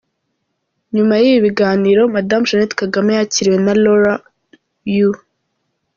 [0.95, 4.13] Nyuma y’ibi biganiro, Madamu Jeannette Kagame yakiriwe na Laura
[5.07, 5.11] W.